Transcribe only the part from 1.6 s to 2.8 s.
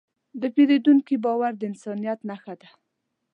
انسانیت نښه ده.